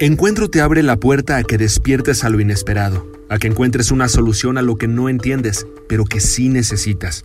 Encuentro 0.00 0.50
te 0.50 0.60
abre 0.60 0.82
la 0.82 0.96
puerta 0.96 1.36
a 1.36 1.44
que 1.44 1.56
despiertes 1.56 2.24
a 2.24 2.28
lo 2.28 2.40
inesperado, 2.40 3.06
a 3.28 3.38
que 3.38 3.46
encuentres 3.46 3.92
una 3.92 4.08
solución 4.08 4.58
a 4.58 4.62
lo 4.62 4.74
que 4.74 4.88
no 4.88 5.08
entiendes, 5.08 5.68
pero 5.88 6.04
que 6.04 6.18
sí 6.18 6.48
necesitas. 6.48 7.22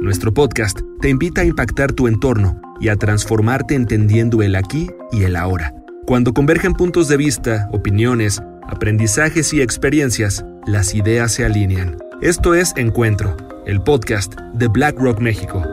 Nuestro 0.00 0.32
podcast 0.32 0.78
te 1.00 1.08
invita 1.08 1.40
a 1.40 1.44
impactar 1.44 1.92
tu 1.92 2.06
entorno 2.06 2.60
y 2.80 2.88
a 2.88 2.96
transformarte 2.96 3.74
entendiendo 3.74 4.42
el 4.42 4.54
aquí 4.54 4.88
y 5.10 5.24
el 5.24 5.34
ahora. 5.34 5.74
Cuando 6.06 6.32
convergen 6.34 6.74
puntos 6.74 7.08
de 7.08 7.16
vista, 7.16 7.68
opiniones, 7.72 8.40
aprendizajes 8.68 9.52
y 9.52 9.60
experiencias, 9.60 10.44
las 10.66 10.94
ideas 10.94 11.32
se 11.32 11.44
alinean. 11.44 11.96
Esto 12.22 12.54
es 12.54 12.74
Encuentro, 12.76 13.36
el 13.66 13.82
podcast 13.82 14.38
de 14.54 14.68
BlackRock 14.68 15.20
México. 15.20 15.64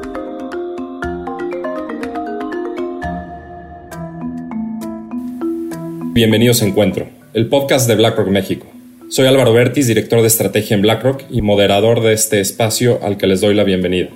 Bienvenidos 6.17 6.63
a 6.63 6.65
Encuentro, 6.65 7.05
el 7.35 7.45
podcast 7.45 7.87
de 7.87 7.93
BlackRock 7.93 8.29
México. 8.29 8.65
Soy 9.07 9.27
Álvaro 9.27 9.53
Bertis, 9.53 9.85
director 9.85 10.21
de 10.21 10.27
estrategia 10.27 10.73
en 10.73 10.81
BlackRock 10.81 11.21
y 11.29 11.43
moderador 11.43 12.01
de 12.01 12.13
este 12.13 12.39
espacio 12.39 12.99
al 13.03 13.17
que 13.17 13.27
les 13.27 13.39
doy 13.39 13.53
la 13.53 13.63
bienvenida. 13.63 14.09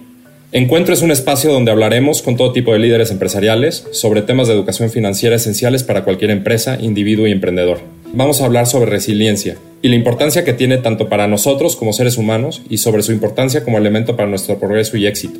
Encuentro 0.51 0.95
es 0.95 1.03
un 1.03 1.11
espacio 1.11 1.53
donde 1.53 1.69
hablaremos 1.69 2.23
con 2.23 2.37
todo 2.37 2.53
tipo 2.53 2.73
de 2.73 2.79
líderes 2.79 3.11
empresariales 3.11 3.85
sobre 3.91 4.23
temas 4.23 4.47
de 4.47 4.55
educación 4.55 4.89
financiera 4.89 5.35
esenciales 5.35 5.83
para 5.83 6.03
cualquier 6.03 6.31
empresa, 6.31 6.79
individuo 6.81 7.27
y 7.27 7.31
emprendedor. 7.31 7.81
Vamos 8.13 8.41
a 8.41 8.45
hablar 8.45 8.65
sobre 8.65 8.89
resiliencia 8.89 9.57
y 9.83 9.89
la 9.89 9.95
importancia 9.95 10.43
que 10.43 10.53
tiene 10.53 10.79
tanto 10.79 11.07
para 11.07 11.27
nosotros 11.27 11.75
como 11.75 11.93
seres 11.93 12.17
humanos 12.17 12.63
y 12.67 12.79
sobre 12.79 13.03
su 13.03 13.11
importancia 13.11 13.63
como 13.63 13.77
elemento 13.77 14.15
para 14.15 14.27
nuestro 14.27 14.57
progreso 14.57 14.97
y 14.97 15.05
éxito, 15.05 15.39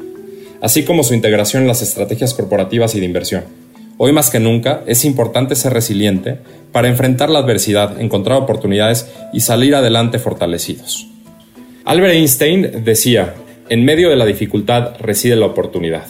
así 0.62 0.84
como 0.84 1.04
su 1.04 1.16
integración 1.16 1.64
en 1.64 1.68
las 1.68 1.82
estrategias 1.82 2.36
corporativas 2.36 2.94
y 2.94 3.00
de 3.00 3.08
inversión. 3.08 3.61
Hoy 4.04 4.14
más 4.14 4.32
que 4.32 4.40
nunca 4.40 4.82
es 4.88 5.06
importante 5.06 5.54
ser 5.54 5.74
resiliente 5.74 6.40
para 6.72 6.88
enfrentar 6.88 7.30
la 7.30 7.38
adversidad, 7.38 8.02
encontrar 8.02 8.42
oportunidades 8.42 9.08
y 9.32 9.42
salir 9.42 9.76
adelante 9.76 10.18
fortalecidos. 10.18 11.08
Albert 11.86 12.16
Einstein 12.16 12.84
decía, 12.84 13.36
en 13.70 13.86
medio 13.86 14.10
de 14.10 14.16
la 14.16 14.26
dificultad 14.26 14.96
reside 15.00 15.36
la 15.36 15.46
oportunidad. 15.46 16.08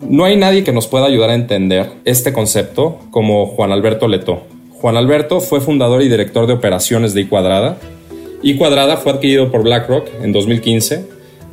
No 0.00 0.24
hay 0.24 0.36
nadie 0.36 0.64
que 0.64 0.72
nos 0.72 0.88
pueda 0.88 1.06
ayudar 1.06 1.30
a 1.30 1.36
entender 1.36 1.86
este 2.04 2.32
concepto 2.32 2.98
como 3.12 3.46
Juan 3.46 3.70
Alberto 3.70 4.08
Leto. 4.08 4.42
Juan 4.72 4.96
Alberto 4.96 5.40
fue 5.40 5.60
fundador 5.60 6.02
y 6.02 6.08
director 6.08 6.48
de 6.48 6.54
operaciones 6.54 7.14
de 7.14 7.20
iCuadrada. 7.20 7.76
iCuadrada 8.42 8.96
fue 8.96 9.12
adquirido 9.12 9.52
por 9.52 9.62
BlackRock 9.62 10.08
en 10.24 10.32
2015 10.32 11.04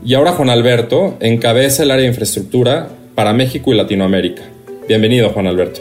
y 0.03 0.15
ahora 0.15 0.31
Juan 0.31 0.49
Alberto 0.49 1.15
encabeza 1.19 1.83
el 1.83 1.91
área 1.91 2.01
de 2.01 2.09
infraestructura 2.09 2.89
para 3.13 3.33
México 3.33 3.71
y 3.71 3.77
Latinoamérica. 3.77 4.52
Bienvenido, 4.85 5.29
Juan 5.29 5.47
Alberto. 5.47 5.79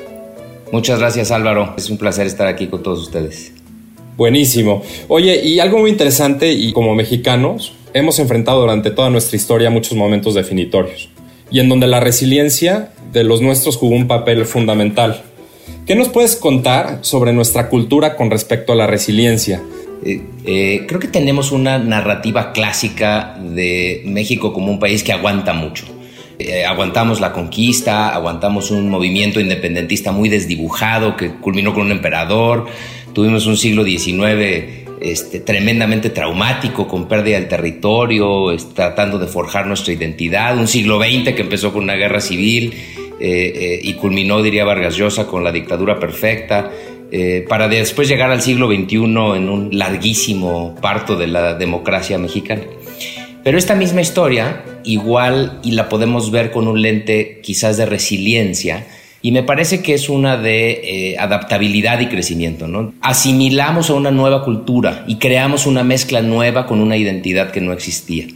Muchas 0.70 1.00
gracias, 1.00 1.32
Álvaro. 1.32 1.74
Es 1.76 1.90
un 1.90 1.98
placer 1.98 2.24
estar 2.28 2.46
aquí 2.46 2.68
con 2.68 2.84
todos 2.84 3.00
ustedes. 3.00 3.52
Buenísimo. 4.16 4.82
Oye, 5.08 5.44
y 5.44 5.58
algo 5.58 5.78
muy 5.80 5.90
interesante, 5.90 6.52
y 6.52 6.72
como 6.72 6.94
mexicanos, 6.94 7.72
hemos 7.94 8.20
enfrentado 8.20 8.60
durante 8.60 8.92
toda 8.92 9.10
nuestra 9.10 9.36
historia 9.36 9.70
muchos 9.70 9.98
momentos 9.98 10.34
definitorios, 10.34 11.08
y 11.50 11.58
en 11.58 11.68
donde 11.68 11.88
la 11.88 11.98
resiliencia 11.98 12.92
de 13.12 13.24
los 13.24 13.42
nuestros 13.42 13.76
jugó 13.76 13.96
un 13.96 14.06
papel 14.06 14.46
fundamental. 14.46 15.22
¿Qué 15.84 15.96
nos 15.96 16.08
puedes 16.08 16.36
contar 16.36 17.00
sobre 17.00 17.32
nuestra 17.32 17.68
cultura 17.68 18.16
con 18.16 18.30
respecto 18.30 18.72
a 18.72 18.76
la 18.76 18.86
resiliencia? 18.86 19.60
Eh, 20.04 20.22
eh, 20.46 20.84
creo 20.86 21.00
que 21.00 21.08
tenemos 21.08 21.50
una 21.50 21.78
narrativa 21.78 22.52
clásica 22.52 23.36
de 23.40 24.02
México 24.06 24.52
como 24.52 24.70
un 24.70 24.78
país 24.78 25.02
que 25.02 25.12
aguanta 25.12 25.52
mucho 25.54 25.86
eh, 26.48 26.64
aguantamos 26.64 27.20
la 27.20 27.32
conquista, 27.32 28.14
aguantamos 28.14 28.70
un 28.70 28.88
movimiento 28.88 29.40
independentista 29.40 30.12
muy 30.12 30.28
desdibujado 30.28 31.16
que 31.16 31.30
culminó 31.32 31.72
con 31.74 31.86
un 31.86 31.92
emperador, 31.92 32.66
tuvimos 33.12 33.46
un 33.46 33.56
siglo 33.56 33.84
XIX 33.84 34.86
este, 35.00 35.40
tremendamente 35.40 36.10
traumático, 36.10 36.86
con 36.86 37.08
pérdida 37.08 37.38
del 37.38 37.48
territorio, 37.48 38.56
tratando 38.74 39.18
de 39.18 39.26
forjar 39.26 39.66
nuestra 39.66 39.92
identidad, 39.92 40.56
un 40.58 40.68
siglo 40.68 40.98
XX 40.98 41.34
que 41.34 41.42
empezó 41.42 41.72
con 41.72 41.84
una 41.84 41.94
guerra 41.94 42.20
civil 42.20 42.72
eh, 43.20 43.52
eh, 43.54 43.80
y 43.82 43.94
culminó, 43.94 44.42
diría 44.42 44.64
Vargas 44.64 44.96
Llosa, 44.96 45.26
con 45.26 45.44
la 45.44 45.52
dictadura 45.52 45.98
perfecta. 45.98 46.70
para 47.46 47.68
después 47.68 48.08
llegar 48.08 48.30
al 48.30 48.40
siglo 48.40 48.68
XXI 48.68 48.96
en 49.36 49.48
un 49.50 49.68
larguísimo 49.72 50.74
parto 50.80 51.14
de 51.14 51.26
la 51.26 51.54
democracia 51.54 52.16
mexicana. 52.16 52.62
Pero 53.44 53.58
esta 53.58 53.74
misma 53.74 54.00
historia, 54.00 54.62
igual 54.84 55.58
y 55.64 55.72
la 55.72 55.88
podemos 55.88 56.30
ver 56.30 56.52
con 56.52 56.68
un 56.68 56.80
lente 56.80 57.40
quizás 57.42 57.76
de 57.76 57.86
resiliencia, 57.86 58.86
y 59.20 59.30
me 59.32 59.42
parece 59.42 59.82
que 59.82 59.94
es 59.94 60.08
una 60.08 60.36
de 60.36 61.12
eh, 61.12 61.18
adaptabilidad 61.18 62.00
y 62.00 62.06
crecimiento. 62.06 62.66
¿no? 62.66 62.92
Asimilamos 63.00 63.90
a 63.90 63.94
una 63.94 64.10
nueva 64.10 64.44
cultura 64.44 65.04
y 65.06 65.16
creamos 65.16 65.66
una 65.66 65.84
mezcla 65.84 66.22
nueva 66.22 66.66
con 66.66 66.80
una 66.80 66.96
identidad 66.96 67.50
que 67.50 67.60
no 67.60 67.72
existía. 67.72 68.26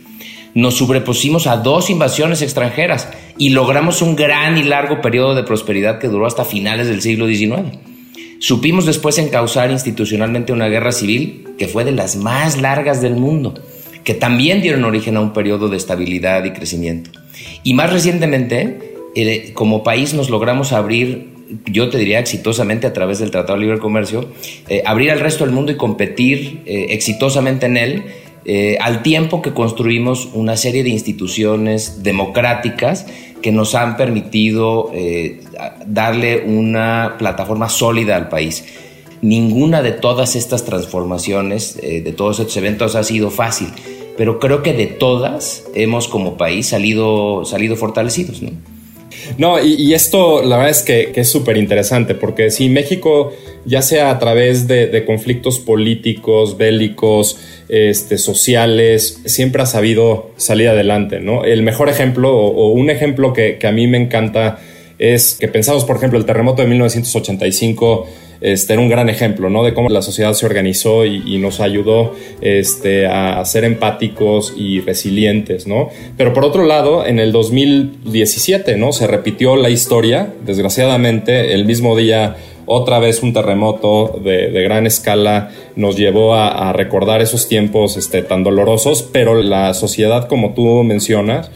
Nos 0.55 0.79
sobrepusimos 0.79 1.47
a 1.47 1.59
dos 1.59 1.91
invasiones 1.91 2.41
extranjeras 2.41 3.09
y 3.37 3.51
logramos 3.51 4.01
un 4.01 4.17
gran 4.17 4.57
y 4.57 4.63
largo 4.63 5.03
periodo 5.03 5.35
de 5.35 5.43
prosperidad 5.43 5.99
que 5.99 6.09
duró 6.09 6.27
hasta 6.27 6.45
finales 6.45 6.87
del 6.87 7.03
siglo 7.03 7.27
XIX. 7.27 7.79
Supimos 8.39 8.87
después 8.87 9.19
encauzar 9.19 9.71
institucionalmente 9.71 10.53
una 10.53 10.69
guerra 10.69 10.93
civil 10.93 11.49
que 11.59 11.69
fue 11.69 11.85
de 11.85 11.93
las 11.93 12.17
más 12.17 12.61
largas 12.61 13.03
del 13.03 13.17
mundo 13.17 13.55
que 14.07 14.15
también 14.15 14.63
dieron 14.63 14.85
origen 14.85 15.17
a 15.17 15.21
un 15.21 15.33
periodo 15.33 15.69
de 15.69 15.77
estabilidad 15.77 16.45
y 16.45 16.53
crecimiento. 16.53 17.11
Y 17.65 17.75
más 17.75 17.93
recientemente, 17.93 19.11
eh, 19.17 19.51
como 19.53 19.83
país 19.83 20.15
nos 20.15 20.31
logramos 20.31 20.73
abrir, 20.73 21.31
yo 21.65 21.91
te 21.91 21.99
diría 21.99 22.21
exitosamente 22.21 22.87
a 22.87 22.93
través 22.93 23.19
del 23.19 23.33
Tratado 23.33 23.59
de 23.59 23.65
Libre 23.65 23.81
Comercio, 23.81 24.29
eh, 24.69 24.85
abrir 24.87 25.11
al 25.11 25.19
resto 25.19 25.45
del 25.45 25.53
mundo 25.53 25.73
y 25.73 25.77
competir 25.77 26.63
eh, 26.67 26.87
exitosamente 26.91 27.67
en 27.67 27.77
él, 27.77 28.05
al 28.81 29.03
tiempo 29.03 29.43
que 29.43 29.53
construimos 29.53 30.29
una 30.33 30.57
serie 30.57 30.85
de 30.85 30.91
instituciones 30.91 32.05
democráticas 32.05 33.05
que 33.43 33.51
nos 33.51 33.75
han 33.75 33.97
permitido 33.97 34.93
darle 35.85 36.45
una 36.47 37.17
plataforma 37.19 37.69
sólida 37.69 38.15
al 38.15 38.29
país. 38.29 38.65
Ninguna 39.21 39.83
de 39.83 39.91
todas 39.91 40.37
estas 40.37 40.65
transformaciones, 40.65 41.77
de 41.77 42.13
todos 42.13 42.39
estos 42.39 42.57
eventos 42.57 42.95
ha 42.95 43.03
sido 43.03 43.33
fácil 43.33 43.67
pero 44.17 44.39
creo 44.39 44.63
que 44.63 44.73
de 44.73 44.87
todas 44.87 45.65
hemos 45.75 46.09
como 46.09 46.37
país 46.37 46.69
salido, 46.69 47.45
salido 47.45 47.77
fortalecidos, 47.77 48.43
¿no? 48.43 48.51
No, 49.39 49.63
y, 49.63 49.95
esto 49.95 50.43
la 50.43 50.57
verdad 50.57 50.71
es 50.71 50.83
que, 50.83 51.13
es 51.15 51.29
súper 51.29 51.57
interesante, 51.57 52.15
porque 52.15 52.51
si 52.51 52.69
México, 52.69 53.33
ya 53.65 53.83
sea 53.83 54.11
a 54.11 54.19
través 54.19 54.69
de, 54.69 55.05
conflictos 55.05 55.59
políticos, 55.59 56.57
bélicos, 56.57 57.39
este, 57.69 58.19
sociales, 58.19 59.21
siempre 59.25 59.63
ha 59.63 59.67
sabido 59.67 60.31
salir 60.37 60.69
adelante, 60.69 61.21
¿no? 61.21 61.45
El 61.45 61.63
mejor 61.63 61.89
ejemplo, 61.89 62.37
o, 62.37 62.71
un 62.71 62.91
ejemplo 62.91 63.33
que, 63.33 63.59
que, 63.59 63.67
a 63.67 63.73
mí 63.73 63.87
me 63.87 63.99
encanta, 63.99 64.61
es 64.99 65.37
que 65.39 65.49
pensamos, 65.49 65.85
por 65.85 65.97
ejemplo, 65.97 66.19
el 66.19 66.25
terremoto 66.25 66.63
de 66.63 66.69
1985 66.69 68.07
este, 68.41 68.75
era 68.75 68.83
un 68.83 68.89
gran 68.89 69.09
ejemplo, 69.09 69.51
¿no? 69.51 69.65
De 69.65 69.75
cómo 69.75 69.89
la 69.89 70.03
sociedad 70.03 70.33
se 70.35 70.47
organizó 70.47 71.05
y, 71.05 71.37
nos 71.39 71.61
ayudó 71.61 72.15
este, 72.41 73.07
a, 73.07 73.45
ser 73.45 73.65
empáticos 73.65 74.55
y 74.57 74.81
resilientes, 74.81 75.67
¿no? 75.67 75.91
Pero 76.17 76.33
por 76.33 76.45
otro 76.45 76.65
lado, 76.65 77.07
en 77.07 77.19
el 77.19 77.33
2017, 77.33 78.77
¿no? 78.77 78.93
Se 78.93 79.07
repitió 79.07 79.57
la 79.57 79.71
historia, 79.71 80.33
desgraciadamente, 80.45 81.55
el 81.55 81.67
mismo 81.67 81.97
día 81.97 82.37
otra 82.67 82.99
vez 82.99 83.23
un 83.23 83.33
terremoto 83.33 84.21
de, 84.23 84.51
gran 84.63 84.87
escala 84.87 85.51
nos 85.77 85.97
llevó 85.97 86.35
a, 86.35 86.73
recordar 86.73 87.23
esos 87.23 87.49
tiempos 87.49 87.97
este, 87.97 88.23
tan 88.23 88.43
dolorosos, 88.43 89.09
pero 89.13 89.41
la 89.41 89.73
sociedad, 89.73 90.27
como 90.27 90.53
tú 90.53 90.83
mencionas, 90.83 91.51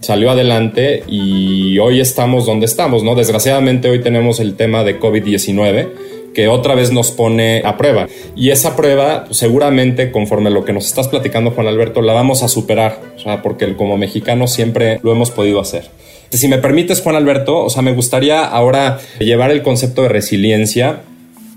salió 0.00 0.30
adelante 0.30 1.02
y 1.08 1.78
hoy 1.78 2.00
estamos 2.00 2.46
donde 2.46 2.66
estamos, 2.66 3.02
¿no? 3.02 3.14
Desgraciadamente 3.14 3.88
hoy 3.88 4.00
tenemos 4.00 4.40
el 4.40 4.54
tema 4.54 4.84
de 4.84 4.98
COVID-19 4.98 5.88
que 6.34 6.48
otra 6.48 6.74
vez 6.74 6.92
nos 6.92 7.10
pone 7.10 7.62
a 7.64 7.76
prueba. 7.76 8.08
Y 8.36 8.50
esa 8.50 8.76
prueba, 8.76 9.26
seguramente, 9.30 10.10
conforme 10.10 10.50
lo 10.50 10.64
que 10.64 10.72
nos 10.72 10.86
estás 10.86 11.08
platicando, 11.08 11.50
Juan 11.50 11.66
Alberto, 11.66 12.02
la 12.02 12.12
vamos 12.12 12.42
a 12.42 12.48
superar, 12.48 13.00
o 13.16 13.18
sea, 13.18 13.42
porque 13.42 13.76
como 13.76 13.96
mexicanos 13.96 14.52
siempre 14.52 15.00
lo 15.02 15.12
hemos 15.12 15.30
podido 15.30 15.60
hacer. 15.60 15.90
Si 16.30 16.48
me 16.48 16.58
permites, 16.58 17.02
Juan 17.02 17.16
Alberto, 17.16 17.62
o 17.62 17.70
sea, 17.70 17.82
me 17.82 17.92
gustaría 17.92 18.44
ahora 18.44 18.98
llevar 19.18 19.50
el 19.50 19.62
concepto 19.62 20.02
de 20.02 20.08
resiliencia 20.08 21.00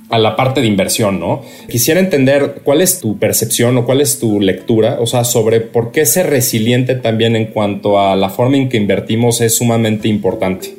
a 0.10 0.19
la 0.19 0.36
parte 0.36 0.62
de 0.62 0.68
inversión, 0.68 1.19
¿no? 1.19 1.42
Quisiera 1.69 2.00
entender 2.00 2.62
cuál 2.63 2.81
es 2.81 3.00
tu 3.00 3.18
percepción 3.18 3.78
o 3.78 3.86
cuál 3.86 4.01
es 4.01 4.19
tu 4.19 4.39
lectura, 4.39 4.98
o 5.00 5.07
sea, 5.07 5.24
sobre 5.24 5.62
por 5.62 5.92
qué 5.92 6.06
ser 6.06 6.30
resiliente 6.30 6.95
también 6.95 7.36
en 7.36 7.48
cuanto 7.48 8.00
a 8.00 8.16
la 8.16 8.30
forma 8.30 8.57
en 8.57 8.69
que 8.69 8.78
invertimos 8.78 9.42
es 9.42 9.56
sumamente 9.56 10.07
importante. 10.07 10.75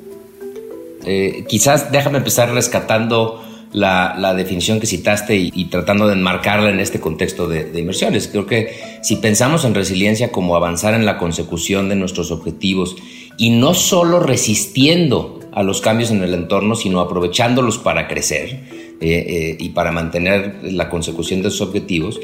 Eh, 1.07 1.45
quizás 1.49 1.91
déjame 1.91 2.19
empezar 2.19 2.53
rescatando 2.53 3.43
la, 3.73 4.35
definición 4.35 4.81
que 4.81 4.87
citaste 4.87 5.37
y, 5.37 5.65
tratando 5.67 6.07
de 6.07 6.15
enmarcarla 6.15 6.71
en 6.71 6.81
este 6.81 7.01
contexto 7.01 7.49
de, 7.49 7.79
inversiones. 7.79 8.29
Creo 8.29 8.47
que 8.47 8.75
si 9.03 9.17
pensamos 9.17 9.65
en 9.65 9.75
resiliencia 9.75 10.33
como 10.33 10.57
avanzar 10.57 10.95
en 10.95 11.07
la 11.07 11.19
consecución 11.19 11.89
de 11.89 11.97
nuestros 11.97 12.31
objetivos 12.31 12.97
y 13.37 13.51
no 13.51 13.75
solo 13.75 14.21
resistiendo 14.21 15.41
a 15.53 15.63
los 15.63 15.81
cambios 15.81 16.11
en 16.11 16.23
el 16.23 16.35
entorno, 16.35 16.75
sino 16.75 17.01
aprovechándolos 17.01 17.79
para 17.79 18.09
crecer 18.09 18.61
eh, 19.01 19.57
y 19.59 19.71
para 19.71 19.93
mantener 19.93 20.57
la 20.63 20.89
consecución 20.89 21.43
de 21.43 21.51
sus 21.51 21.63
objetivos, 21.63 22.19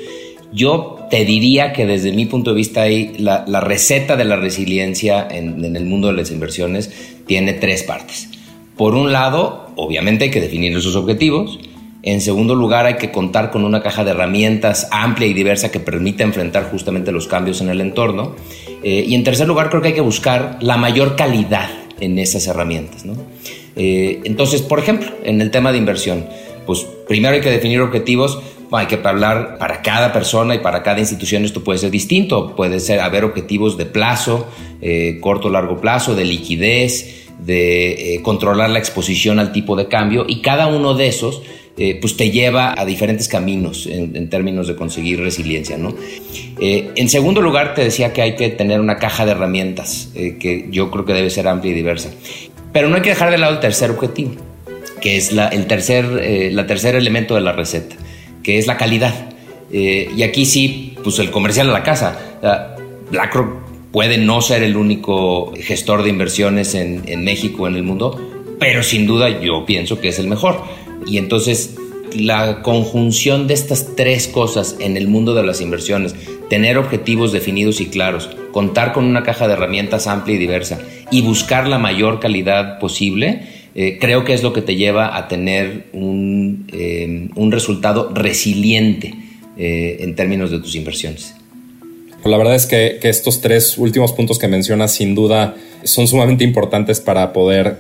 yo 0.53 0.99
te 1.11 1.25
diría 1.25 1.73
que 1.73 1.87
desde 1.87 2.13
mi 2.13 2.27
punto 2.27 2.51
de 2.51 2.57
vista 2.57 2.85
la, 3.19 3.61
receta 3.61 4.17
de 4.17 4.25
la 4.25 4.37
resiliencia 4.37 5.27
en, 5.31 5.65
en, 5.65 5.77
el 5.77 5.87
mundo 5.87 6.09
de 6.09 6.15
las 6.15 6.31
inversiones 6.31 6.91
tiene 7.27 7.55
tres 7.55 7.83
partes. 7.85 8.29
Por 8.77 8.95
un 8.95 9.13
lado, 9.13 9.62
obviamente 9.77 10.25
hay 10.25 10.31
que 10.31 10.41
definir 10.41 10.77
esos 10.77 10.97
objetivos. 10.97 11.59
En 12.03 12.21
segundo 12.21 12.55
lugar, 12.55 12.87
hay 12.87 12.97
que 12.97 13.13
contar 13.13 13.51
con 13.51 13.65
una 13.65 13.83
caja 13.83 14.05
de 14.05 14.11
herramientas 14.11 14.89
amplia 14.91 15.29
y 15.29 15.35
diversa 15.35 15.71
que 15.71 15.79
permita 15.79 16.25
enfrentar 16.25 16.69
justamente 16.71 17.13
los 17.13 17.29
cambios 17.29 17.61
en 17.61 17.69
el 17.69 17.81
entorno. 17.81 18.35
Eh, 18.83 19.05
y 19.07 19.15
en 19.15 19.23
tercer 19.23 19.47
lugar, 19.47 19.71
creo 19.71 19.83
que 19.83 19.89
hay 19.89 19.95
que 19.95 20.01
buscar 20.01 20.59
la 20.61 20.77
mayor 20.77 21.15
calidad 21.15 21.71
en 22.01 22.19
esas 22.19 22.47
herramientas. 22.49 23.05
Eh, 23.77 24.21
entonces, 24.25 24.63
por 24.63 24.81
ejemplo, 24.81 25.13
en 25.23 25.41
el 25.41 25.53
tema 25.53 25.71
de 25.71 25.79
inversión, 25.79 26.27
pues 26.67 26.87
primero 27.07 27.35
hay 27.35 27.41
que 27.41 27.51
definir 27.51 27.81
objetivos 27.81 28.41
hay 28.79 28.87
que 28.87 28.99
hablar 29.05 29.59
para 29.59 29.83
cada 29.83 30.13
persona 30.13 30.55
y 30.55 30.59
para 30.59 30.83
cada 30.83 30.99
institución 30.99 31.45
esto 31.45 31.63
puede 31.63 31.79
ser 31.79 31.91
distinto. 31.91 32.57
Puede 32.57 32.81
ser 32.81 33.01
haber 33.01 33.25
objetivos 33.25 33.77
de 33.77 33.87
plazo, 33.87 34.49
eh, 34.81 35.19
corto 35.21 35.49
o 35.49 35.51
largo 35.51 35.81
plazo, 35.81 36.15
de 36.15 36.25
liquidez, 36.25 37.29
de 37.45 38.21
controlar 38.23 38.71
la 38.71 38.79
exposición 38.79 39.39
al 39.39 39.53
tipo 39.53 39.77
de 39.77 39.89
cambio 39.89 40.25
y 40.29 40.41
cada 40.43 40.67
uno 40.67 40.95
de 40.95 41.09
esos 41.09 41.43
eh, 41.79 41.97
pues 41.99 42.19
te 42.19 42.31
lleva 42.31 42.75
a 42.79 42.85
diferentes 42.85 43.29
caminos 43.29 43.87
en, 43.87 44.29
términos 44.29 44.69
de 44.69 44.77
conseguir 44.77 45.21
resiliencia. 45.21 45.79
¿no? 45.79 45.95
Eh, 46.61 46.91
en 46.97 47.09
segundo 47.09 47.41
lugar, 47.41 47.75
te 47.75 47.83
decía 47.83 48.13
que 48.13 48.21
hay 48.21 48.37
que 48.37 48.51
tener 48.51 48.79
una 48.79 48.99
caja 48.99 49.25
de 49.25 49.31
herramientas 49.31 50.11
eh, 50.15 50.37
que 50.39 50.69
yo 50.71 50.91
creo 50.91 51.07
que 51.07 51.15
debe 51.15 51.31
ser 51.31 51.49
amplia 51.49 51.73
y 51.73 51.75
diversa. 51.75 52.11
Pero 52.75 52.91
no 52.91 52.97
hay 52.97 53.03
que 53.03 53.09
dejar 53.09 53.31
de 53.31 53.39
lado 53.39 53.55
el 53.55 53.61
tercer 53.61 53.91
objetivo, 53.91 54.33
que 55.01 55.17
es 55.17 55.33
la, 55.33 55.49
el 55.49 55.67
tercer, 55.67 56.53
la 56.53 56.67
tercer 56.67 56.95
elemento 56.95 57.35
de 57.35 57.41
la 57.41 57.53
receta, 57.53 57.97
que 58.43 58.59
es 58.59 58.67
la 58.67 58.77
calidad. 58.77 59.31
y 59.71 60.23
aquí 60.23 60.47
sí, 60.47 60.95
pues 61.03 61.19
el 61.19 61.31
comercial 61.31 61.71
a 61.71 61.73
la 61.73 61.83
casa. 61.83 62.19
BlackRock 63.11 63.72
puede 63.93 64.19
no 64.19 64.41
ser 64.41 64.63
el 64.63 64.77
único 64.77 65.53
gestor 65.55 66.03
de 66.03 66.11
inversiones 66.11 66.75
en, 66.75 67.25
México, 67.25 67.69
en 67.69 67.77
el 67.77 67.83
mundo, 67.83 68.19
pero 68.59 68.83
sin 68.83 69.07
duda 69.07 69.41
yo 69.41 69.65
pienso 69.67 70.01
que 70.01 70.09
es 70.09 70.19
el 70.19 70.29
mejor. 70.29 70.63
Y 71.07 71.19
entonces 71.19 71.77
la 72.17 72.63
conjunción 72.63 73.47
de 73.47 73.55
estas 73.55 73.95
tres 73.97 74.29
cosas 74.29 74.77
en 74.81 74.97
el 74.97 75.09
mundo 75.09 75.35
de 75.35 75.45
las 75.45 75.61
inversiones, 75.61 76.15
tener 76.49 76.79
objetivos 76.79 77.33
definidos 77.33 77.81
y 77.81 77.87
claros, 77.87 78.31
contar 78.53 78.93
con 78.93 79.05
una 79.05 79.23
caja 79.23 79.47
de 79.47 79.55
herramientas 79.55 80.07
amplia 80.07 80.37
y 80.37 80.39
diversa 80.39 80.81
y 81.11 81.23
buscar 81.23 81.69
la 81.69 81.79
mayor 81.79 82.21
calidad 82.21 82.79
posible, 82.79 83.43
eh, 83.75 83.99
creo 84.01 84.25
que 84.25 84.35
es 84.35 84.43
lo 84.43 84.53
que 84.53 84.63
te 84.63 84.77
lleva 84.77 85.17
a 85.17 85.29
tener 85.29 85.87
un, 85.93 86.67
eh, 86.73 87.29
resultado 87.51 88.11
resiliente 88.15 89.15
eh, 89.57 89.99
en 90.01 90.15
términos 90.15 90.51
de 90.51 90.59
tus 90.59 90.75
inversiones. 90.75 91.35
La 92.25 92.37
verdad 92.37 92.55
es 92.55 92.67
que, 92.67 92.99
estos 93.03 93.41
tres 93.41 93.79
últimos 93.79 94.13
puntos 94.13 94.39
que 94.39 94.49
mencionas 94.49 94.93
sin 94.93 95.15
duda 95.15 95.55
son 95.85 96.07
sumamente 96.07 96.45
importantes 96.45 97.01
para 97.01 97.33
poder 97.33 97.79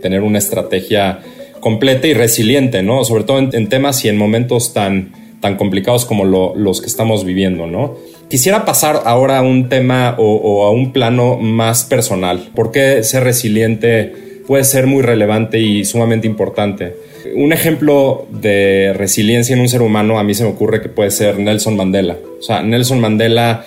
tener 0.00 0.22
una 0.22 0.38
estrategia 0.38 1.20
completa 1.60 2.06
y 2.06 2.14
resiliente, 2.14 2.82
¿no? 2.82 3.04
Sobre 3.04 3.24
todo 3.24 3.38
en, 3.38 3.68
temas 3.68 4.04
y 4.04 4.08
en 4.08 4.16
momentos 4.16 4.72
tan, 4.72 5.12
tan 5.40 5.56
complicados 5.56 6.04
como 6.04 6.24
los 6.24 6.80
que 6.80 6.86
estamos 6.86 7.24
viviendo, 7.24 7.66
¿no? 7.66 7.96
Quisiera 8.28 8.64
pasar 8.64 9.02
ahora 9.04 9.38
a 9.38 9.42
un 9.42 9.68
tema 9.68 10.14
o, 10.18 10.66
a 10.66 10.70
un 10.70 10.92
plano 10.92 11.36
más 11.36 11.84
personal. 11.84 12.48
¿Por 12.54 12.72
qué 12.72 13.02
ser 13.02 13.24
resiliente 13.24 14.33
puede 14.46 14.64
ser 14.64 14.86
muy 14.86 15.02
relevante 15.02 15.58
y 15.58 15.84
sumamente 15.84 16.26
importante? 16.26 16.94
Un 17.34 17.52
ejemplo 17.52 18.26
de 18.30 18.92
resiliencia 18.94 19.54
en 19.54 19.60
un 19.60 19.68
ser 19.68 19.82
humano 19.82 20.18
a 20.18 20.24
mí 20.24 20.34
se 20.34 20.44
me 20.44 20.50
ocurre 20.50 20.82
que 20.82 20.88
puede 20.88 21.10
ser 21.10 21.38
Nelson 21.38 21.76
Mandela. 21.76 22.16
O 22.38 22.42
sea, 22.42 22.62
Nelson 22.62 23.00
Mandela 23.00 23.64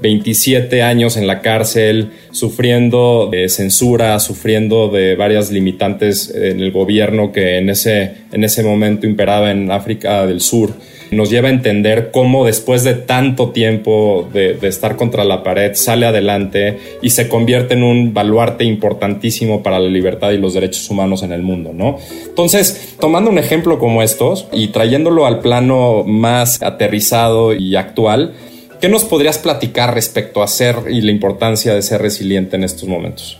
27 0.00 0.82
años 0.82 1.16
en 1.16 1.26
la 1.26 1.40
cárcel, 1.40 2.10
sufriendo 2.30 3.28
de 3.30 3.48
censura, 3.48 4.18
sufriendo 4.18 4.88
de 4.88 5.14
varias 5.14 5.50
limitantes 5.50 6.32
en 6.34 6.60
el 6.60 6.72
gobierno 6.72 7.32
que 7.32 7.58
en 7.58 7.70
ese, 7.70 8.12
en 8.32 8.44
ese 8.44 8.62
momento 8.62 9.06
imperaba 9.06 9.50
en 9.50 9.70
África 9.70 10.26
del 10.26 10.40
Sur. 10.40 10.72
Nos 11.10 11.30
lleva 11.30 11.48
a 11.48 11.50
entender 11.50 12.10
cómo 12.12 12.44
después 12.44 12.84
de 12.84 12.94
tanto 12.94 13.50
tiempo 13.50 14.28
de, 14.32 14.58
estar 14.62 14.96
contra 14.96 15.24
la 15.24 15.42
pared 15.42 15.72
sale 15.74 16.06
adelante 16.06 16.78
y 17.02 17.10
se 17.10 17.28
convierte 17.28 17.74
en 17.74 17.82
un 17.82 18.14
baluarte 18.14 18.64
importantísimo 18.64 19.62
para 19.62 19.78
la 19.78 19.88
libertad 19.88 20.30
y 20.30 20.38
los 20.38 20.54
derechos 20.54 20.88
humanos 20.90 21.22
en 21.22 21.32
el 21.32 21.42
mundo, 21.42 21.72
¿no? 21.74 21.98
Entonces, 22.26 22.96
tomando 23.00 23.30
un 23.30 23.38
ejemplo 23.38 23.78
como 23.78 24.02
estos 24.02 24.46
y 24.52 24.68
trayéndolo 24.68 25.26
al 25.26 25.40
plano 25.40 26.04
más 26.04 26.62
aterrizado 26.62 27.54
y 27.54 27.76
actual, 27.76 28.34
¿Qué 28.80 28.88
nos 28.88 29.04
podrías 29.04 29.36
platicar 29.36 29.92
respecto 29.92 30.42
a 30.42 30.48
ser 30.48 30.84
y 30.88 31.02
la 31.02 31.10
importancia 31.10 31.74
de 31.74 31.82
ser 31.82 32.00
resiliente 32.00 32.56
en 32.56 32.64
estos 32.64 32.88
momentos? 32.88 33.38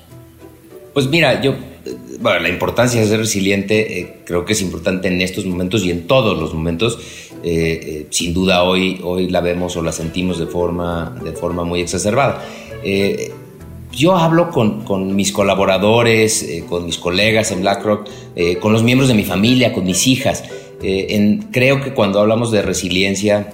Pues 0.93 1.07
mira, 1.07 1.41
yo, 1.41 1.55
la 2.21 2.49
importancia 2.51 3.01
de 3.01 3.07
ser 3.07 3.21
resiliente 3.21 4.01
eh, 4.01 4.17
creo 4.27 4.45
que 4.45 4.53
es 4.53 4.61
importante 4.61 5.09
en 5.09 5.23
estos 5.23 5.47
momentos 5.47 5.83
y 5.83 5.91
en 5.91 6.07
todos 6.07 6.39
los 6.39 6.53
momentos. 6.53 6.99
Eh, 7.43 7.81
eh, 7.83 8.07
sin 8.11 8.35
duda 8.35 8.65
hoy, 8.65 9.01
hoy 9.03 9.29
la 9.29 9.41
vemos 9.41 9.77
o 9.77 9.83
la 9.83 9.93
sentimos 9.93 10.39
de 10.39 10.47
forma, 10.47 11.17
de 11.23 11.33
forma 11.33 11.65
muy 11.65 11.81
exacerbada. 11.81 12.43
yo 13.93 14.17
hablo 14.17 14.51
con, 14.51 14.85
con 14.85 15.17
mis 15.17 15.33
colaboradores, 15.33 16.47
con 16.69 16.87
mis 16.87 16.99
colegas 16.99 17.51
en 17.51 17.63
BlackRock, 17.63 18.09
con 18.61 18.73
los 18.73 18.83
miembros 18.83 19.09
de 19.09 19.15
mi 19.15 19.25
familia, 19.25 19.73
con 19.73 19.85
mis 19.85 20.07
hijas. 20.07 20.45
Creo 21.51 21.81
que 21.83 21.93
cuando 21.93 22.21
hablamos 22.21 22.53
de 22.53 22.63
resiliencia, 22.63 23.53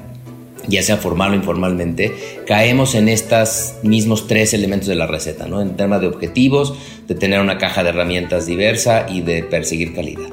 ya 0.69 0.83
sea 0.83 0.97
formal 0.97 1.33
o 1.33 1.35
informalmente, 1.35 2.13
caemos 2.47 2.95
en 2.95 3.09
estos 3.09 3.75
mismos 3.83 4.27
tres 4.27 4.53
elementos 4.55 4.89
de 4.89 4.95
la 4.95 5.07
receta, 5.07 5.47
¿no? 5.47 5.61
En 5.61 5.77
tema 5.77 5.99
de 5.99 6.07
objetivos, 6.07 6.75
de 7.07 7.15
tener 7.15 7.41
una 7.41 7.59
caja 7.59 7.83
de 7.83 7.91
herramientas 7.91 8.47
diversa 8.47 9.07
y 9.09 9.23
de 9.23 9.43
perseguir 9.43 9.95
calidad. 9.95 10.29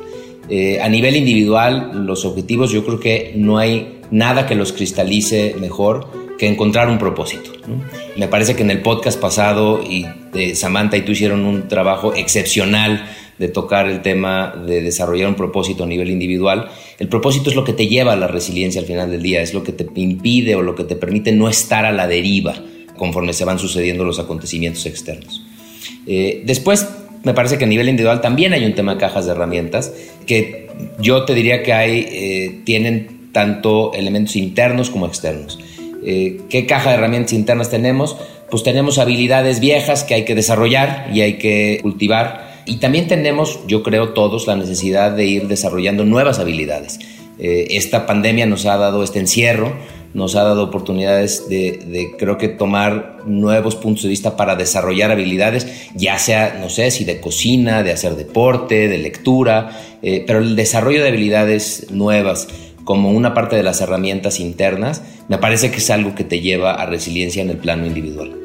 Eh, 0.49 0.79
a 0.81 0.89
nivel 0.89 1.15
individual, 1.15 2.05
los 2.05 2.25
objetivos 2.25 2.71
yo 2.71 2.85
creo 2.85 2.99
que 2.99 3.33
no 3.35 3.57
hay 3.57 3.99
nada 4.11 4.45
que 4.45 4.55
los 4.55 4.73
cristalice 4.73 5.55
mejor 5.59 6.07
que 6.37 6.47
encontrar 6.47 6.89
un 6.89 6.97
propósito. 6.97 7.51
Me 8.17 8.27
parece 8.27 8.55
que 8.55 8.63
en 8.63 8.71
el 8.71 8.81
podcast 8.81 9.19
pasado 9.19 9.81
y 9.81 10.05
Samantha 10.55 10.97
y 10.97 11.01
tú 11.01 11.13
hicieron 11.13 11.45
un 11.45 11.67
trabajo 11.67 12.13
excepcional 12.13 13.05
de 13.37 13.47
tocar 13.47 13.87
el 13.87 14.01
tema 14.01 14.53
de 14.67 14.81
desarrollar 14.81 15.27
un 15.27 15.35
propósito 15.35 15.83
a 15.83 15.87
nivel 15.87 16.09
individual. 16.09 16.69
El 16.99 17.07
propósito 17.07 17.49
es 17.49 17.55
lo 17.55 17.63
que 17.63 17.73
te 17.73 17.87
lleva 17.87 18.13
a 18.13 18.15
la 18.15 18.27
resiliencia 18.27 18.81
al 18.81 18.87
final 18.87 19.09
del 19.09 19.21
día, 19.21 19.41
es 19.41 19.53
lo 19.53 19.63
que 19.63 19.73
te 19.73 19.87
impide 19.95 20.55
o 20.55 20.61
lo 20.61 20.75
que 20.75 20.83
te 20.83 20.95
permite 20.95 21.31
no 21.31 21.49
estar 21.49 21.85
a 21.85 21.91
la 21.91 22.07
deriva 22.07 22.55
conforme 22.97 23.33
se 23.33 23.45
van 23.45 23.59
sucediendo 23.59 24.05
los 24.05 24.19
acontecimientos 24.19 24.85
externos. 24.85 25.43
Eh, 26.05 26.43
después, 26.45 26.87
me 27.23 27.33
parece 27.33 27.57
que 27.57 27.65
a 27.65 27.67
nivel 27.67 27.89
individual 27.89 28.21
también 28.21 28.53
hay 28.53 28.65
un 28.65 28.73
tema 28.73 28.93
de 28.93 28.99
cajas 28.99 29.25
de 29.25 29.31
herramientas 29.31 29.93
que 30.25 30.67
yo 30.99 31.25
te 31.25 31.33
diría 31.33 31.63
que 31.63 31.73
hay, 31.73 32.07
eh, 32.09 32.61
tienen 32.65 33.29
tanto 33.31 33.93
elementos 33.93 34.35
internos 34.35 34.89
como 34.89 35.05
externos. 35.05 35.59
Eh, 36.05 36.41
¿Qué 36.49 36.65
caja 36.65 36.89
de 36.89 36.97
herramientas 36.97 37.33
internas 37.33 37.69
tenemos? 37.69 38.17
Pues 38.49 38.63
tenemos 38.63 38.99
habilidades 38.99 39.59
viejas 39.59 40.03
que 40.03 40.13
hay 40.13 40.25
que 40.25 40.35
desarrollar 40.35 41.09
y 41.13 41.21
hay 41.21 41.37
que 41.37 41.79
cultivar 41.81 42.53
y 42.65 42.77
también 42.77 43.07
tenemos, 43.07 43.59
yo 43.67 43.83
creo 43.83 44.09
todos, 44.09 44.47
la 44.47 44.55
necesidad 44.55 45.11
de 45.11 45.25
ir 45.25 45.47
desarrollando 45.47 46.05
nuevas 46.05 46.39
habilidades. 46.39 46.99
Eh, 47.39 47.67
esta 47.71 48.05
pandemia 48.05 48.45
nos 48.45 48.65
ha 48.65 48.77
dado 48.77 49.03
este 49.03 49.19
encierro, 49.19 49.73
nos 50.13 50.35
ha 50.35 50.43
dado 50.43 50.63
oportunidades 50.63 51.49
de, 51.49 52.11
creo 52.19 52.37
que 52.37 52.47
tomar 52.47 53.21
nuevos 53.25 53.75
puntos 53.75 54.03
de 54.03 54.09
vista 54.09 54.37
para 54.37 54.55
desarrollar 54.55 55.09
habilidades, 55.11 55.89
ya 55.95 56.19
sea, 56.19 56.57
no 56.61 56.69
sé, 56.69 56.91
si 56.91 57.03
de 57.03 57.19
cocina, 57.19 57.81
de 57.81 57.91
hacer 57.91 58.15
deporte, 58.15 58.87
de 58.87 58.97
lectura, 58.99 59.71
eh, 60.03 60.23
pero 60.27 60.39
el 60.39 60.55
desarrollo 60.55 61.01
de 61.01 61.09
habilidades 61.09 61.87
nuevas 61.89 62.47
como 62.83 63.11
una 63.11 63.33
parte 63.33 63.55
de 63.55 63.63
las 63.63 63.81
herramientas 63.81 64.39
internas, 64.39 65.01
me 65.29 65.37
parece 65.37 65.71
que 65.71 65.77
es 65.77 65.89
algo 65.89 66.15
que 66.15 66.23
te 66.23 66.41
lleva 66.41 66.73
a 66.73 66.85
resiliencia 66.85 67.41
en 67.41 67.49
el 67.49 67.57
plano 67.57 67.85
individual. 67.85 68.35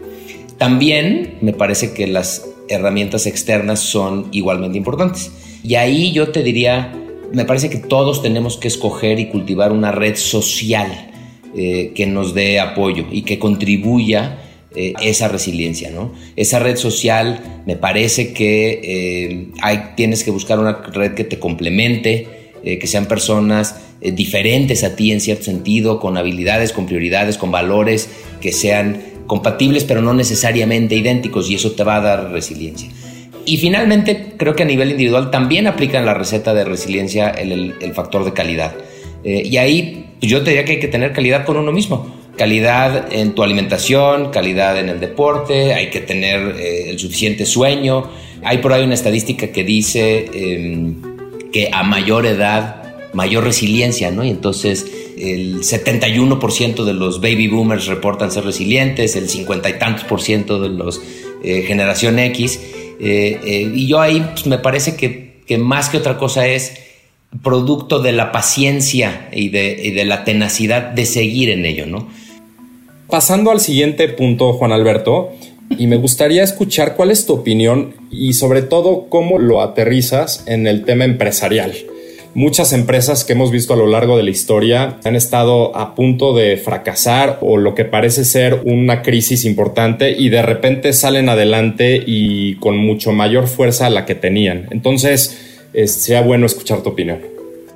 También 0.59 1.39
me 1.41 1.53
parece 1.53 1.93
que 1.93 2.07
las 2.07 2.47
herramientas 2.69 3.27
externas 3.27 3.81
son 3.81 4.29
igualmente 4.33 4.79
importantes. 4.79 5.33
Y 5.63 5.75
ahí 5.75 6.13
yo 6.13 6.31
te 6.31 6.43
diría, 6.43 6.93
me 7.33 7.45
parece 7.45 7.71
que 7.71 7.79
todos 7.79 8.23
tenemos 8.23 8.57
que 8.57 8.69
escoger 8.69 9.21
y 9.21 9.27
cultivar 9.27 9.73
una 9.73 9.93
red 9.93 10.17
social 10.17 11.11
eh, 11.55 11.93
que 11.95 12.07
nos 12.07 12.35
dé 12.35 12.61
apoyo 12.61 13.07
y 13.11 13.23
que 13.23 13.39
contribuya 13.39 14.39
eh, 14.75 14.93
esa 15.03 15.29
resiliencia, 15.29 15.91
¿no? 15.91 16.13
Esa 16.37 16.59
red 16.59 16.77
social 16.77 17.63
me 17.67 17.77
parece 17.77 18.33
que 18.33 18.81
eh, 18.83 19.49
hay, 19.61 19.95
tienes 19.97 20.25
que 20.25 20.31
buscar 20.31 20.59
una 20.59 20.83
red 20.93 21.15
que 21.15 21.25
te 21.25 21.39
complemente, 21.39 22.37
que 22.63 22.87
sean 22.89 23.07
personas 23.07 23.77
diferentes 24.03 24.83
a 24.83 24.97
ti 24.97 25.13
en 25.13 25.21
cierto 25.21 25.45
sentido, 25.45 26.01
con 26.01 26.19
habilidades, 26.19 26.73
con 26.73 26.87
prioridades, 26.87 27.39
con 27.39 27.53
valores 27.53 28.11
que 28.41 28.53
sean 28.53 29.01
compatibles 29.27 29.85
pero 29.85 30.03
no 30.03 30.13
necesariamente 30.13 30.97
idénticos 30.97 31.49
y 31.49 31.55
eso 31.55 31.73
te 31.73 31.85
va 31.85 31.97
a 31.97 32.01
dar 32.01 32.33
resiliencia. 32.33 32.91
Y 33.49 33.57
finalmente, 33.57 34.35
creo 34.37 34.55
que 34.55 34.65
a 34.65 34.67
nivel 34.67 34.91
individual 34.91 35.31
también 35.31 35.67
aplican 35.67 36.05
la 36.05 36.13
receta 36.13 36.53
de 36.53 36.65
resiliencia 36.65 37.31
el, 37.31 37.73
factor 37.95 38.23
de 38.27 38.35
calidad. 38.35 38.75
Eh, 39.25 39.43
y 39.43 39.57
ahí 39.57 40.05
pues, 40.21 40.31
yo 40.31 40.43
te 40.43 40.51
diría 40.51 40.67
que 40.67 40.73
hay 40.73 40.81
que 40.81 40.89
tener 40.89 41.15
calidad 41.15 41.47
con 41.47 41.57
uno 41.57 41.73
mismo. 41.73 42.15
Calidad 42.37 43.11
en 43.11 43.35
tu 43.35 43.43
alimentación, 43.43 44.31
calidad 44.31 44.79
en 44.79 44.91
el 44.91 45.01
deporte, 45.01 45.73
hay 45.73 45.89
que 45.89 46.01
tener 46.01 46.57
eh, 46.59 46.91
el 46.91 46.99
suficiente 46.99 47.47
sueño. 47.47 48.11
Hay 48.43 48.59
por 48.59 48.75
ahí 48.75 48.85
una 48.85 48.93
estadística 48.93 49.49
que 49.49 49.65
dice 49.65 50.27
em, 50.31 50.97
que 51.51 51.71
a 51.73 51.83
mayor 51.85 52.27
edad, 52.27 52.83
mayor 53.15 53.45
resiliencia, 53.45 54.11
¿no? 54.11 54.27
Y 54.27 54.29
entonces 54.29 54.87
el 55.17 55.61
71% 55.61 56.85
de 56.85 56.93
los 56.93 57.23
baby 57.23 57.49
boomers 57.49 57.87
reportan 57.87 58.31
ser 58.31 58.45
resilientes, 58.45 59.17
el 59.17 59.31
50 59.31 59.71
y 59.71 59.79
tantos 59.79 60.05
por 60.05 60.21
ciento 60.21 60.61
de 60.61 60.69
los 60.69 61.01
eh, 61.43 61.63
generación 61.63 62.19
X. 62.19 62.61
Eh, 63.01 63.41
eh, 63.45 63.73
y 63.75 63.87
yo 63.87 64.01
ahí 64.01 64.21
pues, 64.33 64.47
me 64.47 64.59
parece 64.59 64.97
que, 64.97 65.41
que, 65.47 65.59
más 65.59 65.89
que 65.89 65.99
otra 65.99 66.19
cosa 66.19 66.47
es 66.47 66.75
producto 67.43 68.01
de 68.01 68.13
la 68.13 68.33
paciencia 68.33 69.29
y 69.33 69.51
de, 69.51 69.81
y 69.83 69.91
de 69.93 70.05
la 70.05 70.25
tenacidad 70.25 70.83
de 70.83 71.07
seguir 71.07 71.51
en 71.51 71.65
ello, 71.65 71.87
¿no? 71.87 72.09
Pasando 73.09 73.51
al 73.51 73.61
siguiente 73.61 74.09
punto, 74.09 74.53
Juan 74.53 74.73
Alberto, 74.73 75.33
y 75.77 75.87
me 75.87 75.97
gustaría 75.97 76.43
escuchar 76.43 76.97
cuál 76.97 77.11
es 77.11 77.27
tu 77.27 77.35
opinión 77.35 77.95
y 78.11 78.33
sobre 78.35 78.63
todo 78.63 79.09
cómo 79.09 79.39
lo 79.39 79.63
aterrizas 79.63 80.45
en 80.47 80.67
el 80.67 80.85
tema 80.85 81.05
empresarial. 81.05 81.75
Muchas 82.35 82.73
empresas 82.73 83.25
que 83.25 83.33
hemos 83.33 83.51
visto 83.51 83.73
a 83.73 83.77
lo 83.77 83.87
largo 83.87 84.17
de 84.17 84.23
la 84.23 84.31
historia 84.31 84.99
han 85.05 85.17
estado 85.17 85.77
a 85.77 85.95
punto 85.95 86.35
de 86.35 86.57
fracasar 86.57 87.39
o 87.41 87.57
lo 87.57 87.75
que 87.75 87.85
parece 87.85 88.25
ser 88.25 88.61
una 88.65 89.03
crisis 89.03 89.45
importante 89.45 90.11
y 90.11 90.29
de 90.29 90.43
repente 90.43 90.93
salen 90.93 91.29
adelante 91.29 92.03
y 92.07 92.57
con 92.57 92.77
mucho 92.77 93.13
mayor 93.13 93.49
fuerza 93.49 93.87
a 93.87 93.91
la 93.91 94.05
que 94.05 94.15
tenían. 94.15 94.69
Entonces, 94.71 95.59
sea 95.87 96.23
bueno 96.23 96.47
escuchar 96.47 96.83
tu 96.83 96.91
opinión. 96.91 97.19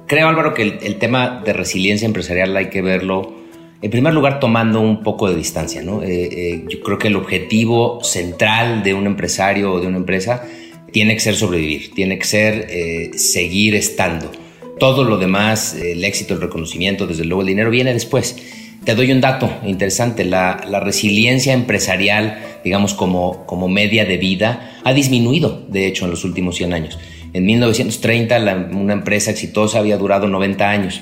Creo, 0.07 0.29
Álvaro, 0.29 0.53
que 0.53 0.63
el, 0.63 0.97
tema 0.97 1.43
de 1.45 1.53
resiliencia 1.55 2.07
empresarial 2.07 2.55
hay 2.57 2.67
que 2.67 2.83
verlo, 2.83 3.33
en 3.81 3.91
primer 3.91 4.13
lugar, 4.13 4.41
tomando 4.41 4.81
un 4.81 5.03
poco 5.03 5.29
de 5.29 5.37
distancia. 5.37 5.83
¿no? 5.83 6.03
Eh, 6.03 6.29
eh, 6.31 6.65
yo 6.69 6.81
creo 6.83 6.99
que 6.99 7.09
el 7.09 7.17
objetivo 7.17 8.05
central 8.05 8.83
de 8.83 8.93
un 8.93 9.07
empresario 9.07 9.73
o 9.73 9.81
de 9.81 9.87
una 9.87 9.97
empresa 9.97 10.45
tiene 10.93 11.15
que 11.15 11.21
ser 11.21 11.35
sobrevivir, 11.35 11.95
tiene 11.95 12.19
que 12.19 12.25
ser 12.25 12.67
eh, 12.69 13.11
seguir 13.15 13.75
estando. 13.75 14.31
Todo 14.83 15.05
lo 15.05 15.17
demás, 15.17 15.77
el 15.81 16.03
éxito, 16.03 16.35
el 16.35 16.41
reconocimiento, 16.41 17.07
desde 17.07 17.25
luego 17.25 17.43
el 17.43 17.47
dinero 17.47 17.71
viene 17.71 17.95
después. 17.95 18.37
Te 18.85 18.97
doy 18.97 19.13
un 19.13 19.21
dato 19.21 19.49
interesante, 19.65 20.25
la, 20.25 20.57
resiliencia 20.83 21.53
empresarial, 21.53 22.59
digamos 22.65 22.93
como, 22.93 23.69
media 23.69 24.05
de 24.05 24.17
vida, 24.17 24.73
ha 24.83 24.93
disminuido, 24.93 25.65
de 25.69 25.87
hecho, 25.87 26.07
en 26.07 26.11
los 26.11 26.25
últimos 26.25 26.57
100 26.57 26.73
años. 26.73 26.99
En 27.33 27.47
1930 27.47 28.71
una 28.73 28.95
empresa 28.95 29.31
exitosa 29.31 29.79
había 29.79 29.97
durado 29.99 30.27
90 30.27 30.69
años. 30.69 31.01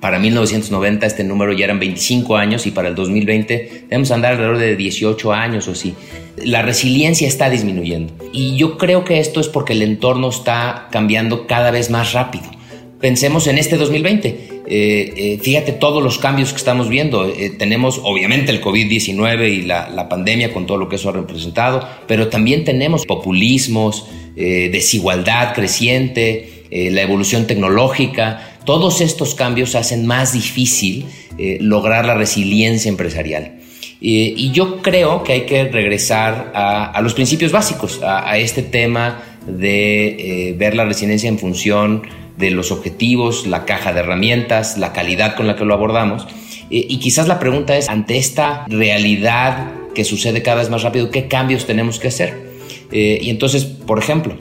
Para 0.00 0.18
1990 0.18 1.04
este 1.04 1.22
número 1.22 1.52
ya 1.52 1.66
eran 1.66 1.78
25 1.78 2.38
años 2.38 2.66
y 2.66 2.70
para 2.70 2.88
el 2.88 2.94
2020 2.94 3.82
debemos 3.82 4.10
andar 4.12 4.32
alrededor 4.32 4.56
de 4.56 4.76
18 4.76 5.30
años 5.34 5.68
o 5.68 5.72
así. 5.72 5.92
La 6.42 6.62
resiliencia 6.62 7.28
está 7.28 7.50
disminuyendo 7.50 8.14
y 8.32 8.56
yo 8.56 8.78
creo 8.78 9.04
que 9.04 9.20
esto 9.20 9.40
es 9.40 9.48
porque 9.48 9.74
el 9.74 9.82
entorno 9.82 10.30
está 10.30 10.88
cambiando 10.90 11.46
cada 11.46 11.70
vez 11.70 11.90
más 11.90 12.14
rápido. 12.14 12.59
Pensemos 13.00 13.46
en 13.46 13.56
este 13.56 13.78
2020. 13.78 14.28
Eh, 14.28 15.12
eh, 15.16 15.38
fíjate 15.42 15.72
todos 15.72 16.02
los 16.02 16.18
cambios 16.18 16.50
que 16.50 16.58
estamos 16.58 16.90
viendo. 16.90 17.26
Eh, 17.26 17.50
tenemos 17.58 17.98
obviamente 18.04 18.52
el 18.52 18.60
COVID-19 18.60 19.50
y 19.50 19.62
la, 19.62 19.88
la, 19.88 20.08
pandemia 20.08 20.52
con 20.52 20.66
todo 20.66 20.76
lo 20.76 20.88
que 20.88 20.96
eso 20.96 21.08
ha 21.08 21.12
representado, 21.12 21.88
pero 22.06 22.28
también 22.28 22.64
tenemos 22.64 23.06
populismos, 23.06 24.06
desigualdad 24.36 25.54
creciente, 25.54 26.64
la 26.70 27.02
evolución 27.02 27.46
tecnológica. 27.46 28.58
Todos 28.64 29.02
estos 29.02 29.34
cambios 29.34 29.74
hacen 29.74 30.06
más 30.06 30.32
difícil 30.32 31.04
lograr 31.58 32.06
la 32.06 32.14
resiliencia 32.14 32.88
empresarial. 32.88 33.60
y 34.00 34.50
yo 34.52 34.80
creo 34.80 35.24
que 35.24 35.32
hay 35.34 35.40
que 35.42 35.64
regresar 35.64 36.52
a, 36.54 36.98
los 37.02 37.12
principios 37.12 37.52
básicos, 37.52 38.00
a 38.02 38.38
este 38.38 38.62
tema 38.62 39.22
de 39.46 40.54
ver 40.56 40.74
la 40.74 40.86
resiliencia 40.86 41.28
en 41.28 41.38
función 41.38 42.02
de 42.40 42.50
los 42.50 42.72
objetivos, 42.72 43.46
la 43.46 43.64
caja 43.64 43.92
de 43.92 44.00
herramientas, 44.00 44.78
la 44.78 44.92
calidad 44.92 45.36
con 45.36 45.46
la 45.46 45.56
que 45.56 45.64
lo 45.64 45.74
abordamos. 45.74 46.26
Eh, 46.70 46.86
y 46.88 46.98
quizás 46.98 47.28
la 47.28 47.38
pregunta 47.38 47.76
es, 47.76 47.88
ante 47.88 48.16
esta 48.16 48.64
realidad 48.68 49.72
que 49.94 50.04
sucede 50.04 50.42
cada 50.42 50.58
vez 50.58 50.70
más 50.70 50.82
rápido, 50.82 51.10
¿qué 51.10 51.28
cambios 51.28 51.66
tenemos 51.66 51.98
que 51.98 52.08
hacer? 52.08 52.50
Eh, 52.90 53.18
y 53.22 53.30
entonces, 53.30 53.64
por 53.64 53.98
ejemplo, 53.98 54.36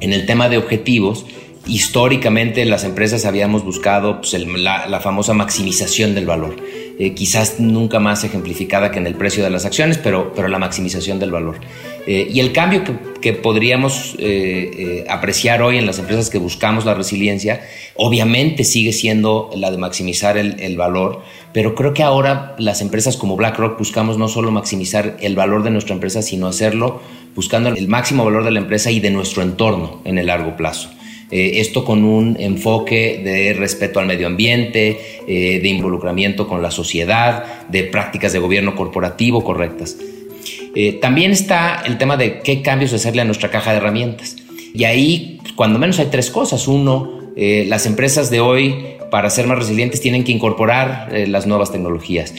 en 0.00 0.12
el 0.12 0.26
tema 0.26 0.48
de 0.48 0.58
objetivos, 0.58 1.24
históricamente 1.66 2.64
las 2.64 2.84
empresas 2.84 3.24
habíamos 3.24 3.64
buscado 3.64 4.20
pues, 4.20 4.34
la, 4.34 5.00
famosa 5.00 5.34
maximización 5.34 6.14
del 6.14 6.26
valor. 6.26 6.56
Eh, 6.96 7.12
quizás 7.12 7.58
nunca 7.58 7.98
más 7.98 8.22
ejemplificada 8.22 8.92
que 8.92 9.00
en 9.00 9.06
el 9.08 9.16
precio 9.16 9.42
de 9.42 9.50
las 9.50 9.64
acciones, 9.64 9.98
pero, 9.98 10.32
pero 10.34 10.46
la 10.46 10.58
maximización 10.58 11.18
del 11.18 11.32
valor. 11.32 11.58
Eh, 12.06 12.28
y 12.30 12.38
el 12.40 12.52
cambio 12.52 12.84
que, 13.20 13.32
podríamos 13.32 14.14
eh, 14.18 15.04
apreciar 15.08 15.62
hoy 15.62 15.78
en 15.78 15.86
las 15.86 15.98
empresas 15.98 16.30
que 16.30 16.38
buscamos 16.38 16.84
la 16.84 16.94
resiliencia, 16.94 17.62
obviamente 17.96 18.62
sigue 18.62 18.92
siendo 18.92 19.50
la 19.56 19.70
de 19.70 19.78
maximizar 19.78 20.36
el, 20.36 20.60
el 20.60 20.76
valor, 20.76 21.22
pero 21.52 21.74
creo 21.74 21.94
que 21.94 22.02
ahora 22.02 22.54
las 22.58 22.80
empresas 22.80 23.16
como 23.16 23.36
BlackRock 23.36 23.78
buscamos 23.78 24.18
no 24.18 24.28
solo 24.28 24.50
maximizar 24.50 25.16
el 25.20 25.34
valor 25.34 25.64
de 25.64 25.70
nuestra 25.70 25.94
empresa, 25.94 26.20
sino 26.20 26.46
hacerlo 26.46 27.00
buscando 27.34 27.70
el 27.70 27.88
máximo 27.88 28.24
valor 28.24 28.44
de 28.44 28.50
la 28.50 28.60
empresa 28.60 28.90
y 28.90 29.00
de 29.00 29.10
nuestro 29.10 29.42
entorno 29.42 30.00
en 30.04 30.18
el 30.18 30.26
largo 30.26 30.56
plazo. 30.56 30.90
Eh, 31.34 31.58
esto 31.58 31.84
con 31.84 32.04
un 32.04 32.36
enfoque 32.38 33.20
de 33.24 33.54
respeto 33.54 33.98
al 33.98 34.06
medio 34.06 34.28
ambiente, 34.28 35.00
eh, 35.26 35.58
de 35.60 35.68
involucramiento 35.68 36.46
con 36.46 36.62
la 36.62 36.70
sociedad, 36.70 37.66
de 37.68 37.82
prácticas 37.82 38.32
de 38.32 38.38
gobierno 38.38 38.76
corporativo 38.76 39.42
correctas. 39.42 39.96
Eh, 40.76 40.92
también 40.92 41.32
está 41.32 41.82
el 41.86 41.98
tema 41.98 42.16
de 42.16 42.38
qué 42.38 42.62
cambios 42.62 42.92
hacerle 42.92 43.22
a 43.22 43.24
nuestra 43.24 43.50
caja 43.50 43.72
de 43.72 43.78
herramientas. 43.78 44.36
Y 44.74 44.84
ahí, 44.84 45.40
cuando 45.56 45.80
menos 45.80 45.98
hay 45.98 46.06
tres 46.06 46.30
cosas. 46.30 46.68
Uno, 46.68 47.18
las 47.36 47.84
empresas 47.86 48.30
de 48.30 48.38
hoy, 48.38 48.76
para 49.10 49.28
ser 49.28 49.48
más 49.48 49.58
resilientes, 49.58 50.00
tienen 50.00 50.22
que 50.22 50.30
incorporar 50.30 51.12
las 51.26 51.48
nuevas 51.48 51.72
tecnologías. 51.72 52.32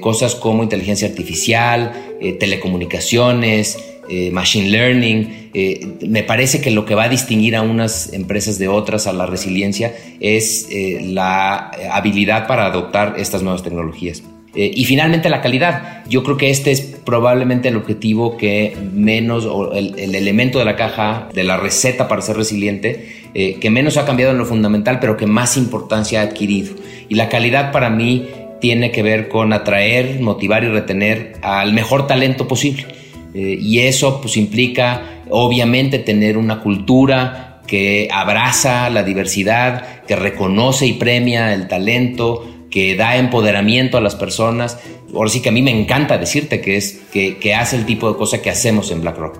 cosas 0.00 0.34
como 0.34 0.62
inteligencia 0.62 1.08
artificial, 1.08 1.92
telecomunicaciones, 2.38 3.78
eh, 4.08 4.30
machine 4.30 4.70
learning. 4.70 5.50
Eh, 5.54 5.86
me 6.06 6.22
parece 6.22 6.60
que 6.60 6.70
lo 6.70 6.84
que 6.84 6.94
va 6.94 7.04
a 7.04 7.08
distinguir 7.08 7.56
a 7.56 7.62
unas 7.62 8.12
empresas 8.12 8.58
de 8.58 8.68
otras 8.68 9.06
a 9.06 9.12
la 9.12 9.26
resiliencia 9.26 9.94
es 10.20 10.68
eh, 10.70 11.00
la 11.02 11.70
habilidad 11.92 12.46
para 12.46 12.66
adoptar 12.66 13.14
estas 13.18 13.42
nuevas 13.42 13.62
tecnologías. 13.62 14.22
y 14.54 14.84
finalmente 14.86 15.28
la 15.28 15.40
calidad. 15.40 16.04
Yo 16.08 16.24
creo 16.24 16.36
que 16.36 16.50
este 16.50 16.72
es 16.72 16.80
probablemente 16.80 17.68
el 17.68 17.76
objetivo 17.76 18.36
que 18.36 18.74
menos, 18.92 19.44
o 19.44 19.72
el, 19.72 19.96
el 19.98 20.14
elemento 20.14 20.58
de 20.58 20.64
la 20.64 20.74
caja, 20.74 21.28
de 21.32 21.44
la 21.44 21.58
receta 21.58 22.08
para 22.08 22.22
ser 22.22 22.36
resiliente, 22.36 23.28
que 23.34 23.70
menos 23.70 23.98
ha 23.98 24.04
cambiado 24.06 24.32
en 24.32 24.38
lo 24.38 24.46
fundamental, 24.46 24.98
pero 25.00 25.16
que 25.16 25.26
más 25.26 25.56
importancia 25.56 26.20
ha 26.20 26.24
adquirido. 26.24 26.74
Y 27.08 27.14
la 27.14 27.28
calidad 27.28 27.70
para 27.70 27.88
mí 27.90 28.26
tiene 28.60 28.90
que 28.90 29.02
ver 29.02 29.28
con 29.28 29.52
atraer, 29.52 30.20
motivar 30.20 30.64
y 30.64 30.68
retener 30.68 31.34
al 31.42 31.72
mejor 31.72 32.06
talento 32.06 32.48
posible. 32.48 32.86
Eh, 33.34 33.58
y 33.60 33.80
eso 33.80 34.20
pues 34.20 34.36
implica 34.36 35.22
obviamente 35.30 35.98
tener 35.98 36.38
una 36.38 36.60
cultura 36.60 37.60
que 37.66 38.08
abraza 38.10 38.88
la 38.90 39.02
diversidad, 39.02 40.02
que 40.06 40.16
reconoce 40.16 40.86
y 40.86 40.94
premia 40.94 41.52
el 41.52 41.68
talento, 41.68 42.46
que 42.70 42.96
da 42.96 43.16
empoderamiento 43.16 43.98
a 43.98 44.00
las 44.00 44.16
personas. 44.16 44.78
Ahora 45.14 45.30
sí 45.30 45.40
que 45.40 45.50
a 45.50 45.52
mí 45.52 45.62
me 45.62 45.70
encanta 45.70 46.18
decirte 46.18 46.60
que, 46.60 46.76
es, 46.76 47.00
que, 47.12 47.54
hace 47.54 47.76
el 47.76 47.86
tipo 47.86 48.10
de 48.10 48.16
cosa 48.16 48.42
que 48.42 48.50
hacemos 48.50 48.90
en 48.90 49.02
BlackRock. 49.02 49.38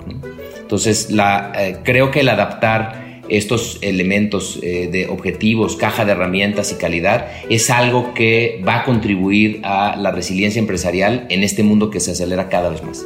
Entonces, 0.61 1.09
eh, 1.11 1.77
creo 1.83 2.11
que 2.11 2.21
el 2.21 2.29
adaptar 2.29 3.09
estos 3.29 3.79
elementos 3.83 4.59
eh, 4.63 4.89
de 4.91 5.07
objetivos, 5.07 5.77
caja 5.77 6.05
de 6.05 6.13
herramientas 6.13 6.73
y 6.73 6.77
calidad 6.77 7.29
es 7.51 7.71
algo 7.71 8.15
que 8.15 8.63
va 8.67 8.81
a 8.81 8.85
contribuir 8.85 9.61
a 9.65 9.97
la 9.97 10.11
resiliencia 10.11 10.61
empresarial 10.61 11.27
en 11.29 11.43
este 11.43 11.63
mundo 11.63 11.91
que 11.91 12.01
se 12.01 12.13
acelera 12.13 12.49
cada 12.49 12.71
vez 12.71 12.83
más. 12.83 13.05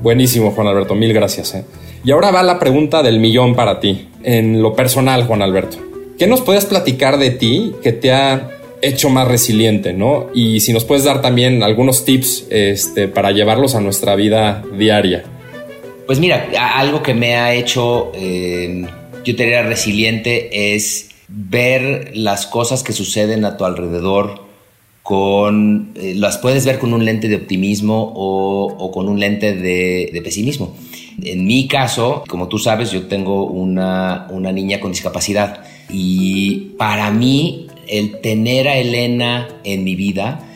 Buenísimo, 0.00 0.52
Juan 0.52 0.68
Alberto, 0.68 0.94
mil 0.94 1.12
gracias. 1.12 1.54
Eh. 1.54 1.64
Y 2.04 2.10
ahora 2.12 2.30
va 2.30 2.42
la 2.42 2.58
pregunta 2.58 3.02
del 3.02 3.18
millón 3.18 3.54
para 3.54 3.80
ti, 3.80 4.08
en 4.22 4.62
lo 4.62 4.74
personal, 4.74 5.24
Juan 5.26 5.42
Alberto. 5.42 5.78
¿Qué 6.18 6.26
nos 6.26 6.40
puedes 6.40 6.64
platicar 6.66 7.18
de 7.18 7.30
ti 7.30 7.74
que 7.82 7.92
te 7.92 8.12
ha 8.12 8.50
hecho 8.82 9.10
más 9.10 9.28
resiliente, 9.28 9.92
no? 9.92 10.28
Y 10.34 10.60
si 10.60 10.72
nos 10.72 10.84
puedes 10.84 11.04
dar 11.04 11.20
también 11.20 11.62
algunos 11.62 12.04
tips 12.04 12.46
este, 12.50 13.08
para 13.08 13.32
llevarlos 13.32 13.74
a 13.74 13.80
nuestra 13.80 14.14
vida 14.14 14.64
diaria. 14.76 15.24
Pues 16.06 16.20
mira, 16.20 16.48
algo 16.76 17.02
que 17.02 17.14
me 17.14 17.36
ha 17.36 17.54
hecho, 17.54 18.12
eh, 18.14 18.86
yo 19.24 19.36
te 19.36 19.42
diría 19.42 19.62
resiliente, 19.62 20.74
es 20.74 21.10
ver 21.28 22.12
las 22.14 22.46
cosas 22.46 22.82
que 22.82 22.92
suceden 22.92 23.44
a 23.44 23.56
tu 23.56 23.64
alrededor 23.64 24.47
con, 25.08 25.92
eh, 25.94 26.12
las 26.14 26.36
puedes 26.36 26.66
ver 26.66 26.78
con 26.78 26.92
un 26.92 27.02
lente 27.02 27.28
de 27.28 27.36
optimismo 27.36 28.12
o, 28.14 28.90
con 28.92 29.08
un 29.08 29.18
lente 29.18 29.54
de, 29.54 30.20
pesimismo. 30.22 30.76
En 31.22 31.46
mi 31.46 31.66
caso, 31.66 32.24
como 32.28 32.46
tú 32.46 32.58
sabes, 32.58 32.90
yo 32.90 33.06
tengo 33.06 33.46
una, 33.46 34.26
una 34.28 34.52
niña 34.52 34.80
con 34.80 34.92
discapacidad 34.92 35.64
y 35.88 36.74
para 36.76 37.10
mí 37.10 37.68
el 37.86 38.20
tener 38.20 38.68
a 38.68 38.76
Elena 38.76 39.48
en 39.64 39.82
mi 39.82 39.94
vida, 39.94 40.46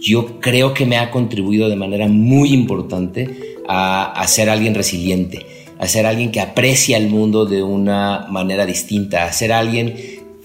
yo 0.00 0.38
creo 0.38 0.72
que 0.72 0.86
me 0.86 0.98
ha 0.98 1.10
contribuido 1.10 1.68
de 1.68 1.74
manera 1.74 2.06
muy 2.06 2.52
importante 2.52 3.56
a, 3.66 4.12
a 4.12 4.28
ser 4.28 4.50
alguien 4.50 4.76
resiliente, 4.76 5.44
a 5.80 5.88
ser 5.88 6.06
alguien 6.06 6.30
que 6.30 6.40
aprecia 6.40 6.96
el 6.96 7.08
mundo 7.08 7.44
de 7.44 7.64
una 7.64 8.28
manera 8.30 8.66
distinta, 8.66 9.24
a 9.24 9.32
ser 9.32 9.52
alguien 9.52 9.96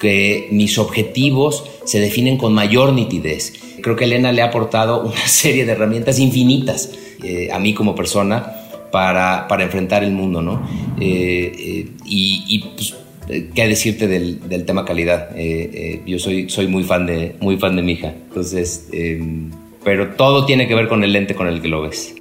que 0.02 0.48
mis 0.50 0.80
objetivos 0.80 1.64
se 1.86 2.00
definen 2.00 2.38
con 2.38 2.54
mayor 2.54 2.92
nitidez. 2.92 3.54
Creo 3.84 3.96
que 3.96 4.06
Elena 4.06 4.32
le 4.32 4.42
ha 4.42 4.46
aportado 4.46 5.02
una 5.06 5.28
serie 5.28 5.64
de 5.64 5.74
herramientas 5.74 6.20
infinitas 6.20 6.92
eh, 7.24 7.50
a 7.52 7.60
mí 7.60 7.76
como 7.76 7.94
persona 7.94 8.58
para, 8.92 9.48
para 9.48 9.64
enfrentar 9.64 10.04
el 10.04 10.12
mundo, 10.12 10.42
¿no? 10.42 10.68
Eh, 11.00 11.52
eh, 11.56 11.88
y, 12.04 12.66
pues, 12.76 12.96
qué 13.54 13.68
decirte 13.68 14.08
del, 14.08 14.50
del 14.50 14.66
tema 14.66 14.84
calidad. 14.84 15.30
yo 16.06 16.20
soy, 16.20 16.50
soy 16.50 16.68
muy 16.68 16.84
fan 16.84 17.06
de, 17.06 17.36
muy 17.40 17.58
fan 17.58 17.76
de 17.76 17.82
mi 17.84 17.94
hija, 17.94 18.14
entonces, 18.28 18.90
pero 19.86 20.16
todo 20.16 20.46
tiene 20.46 20.68
que 20.68 20.76
ver 20.76 20.90
con 20.90 21.04
el 21.04 21.14
lente 21.14 21.36
con 21.36 21.48
el 21.48 21.62
que 21.62 21.70
lo 21.70 21.84
ves. 21.84 22.16